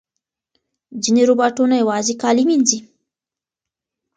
[1.03, 2.79] ځینې روباټونه یوازې کالي مینځي.